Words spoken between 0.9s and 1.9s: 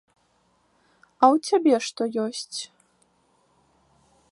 А ў цябе